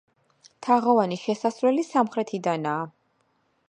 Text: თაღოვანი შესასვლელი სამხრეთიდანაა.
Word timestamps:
თაღოვანი 0.67 1.19
შესასვლელი 1.25 1.87
სამხრეთიდანაა. 1.93 2.93